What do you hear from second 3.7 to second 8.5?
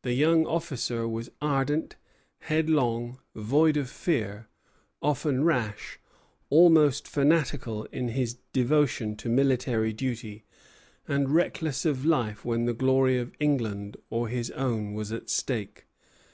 of fear, often rash, almost fanatical in his